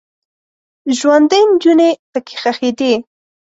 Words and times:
ژوندۍ 0.97 1.41
نجونې 1.51 1.89
پکې 2.11 2.35
ښخیدې. 2.41 2.93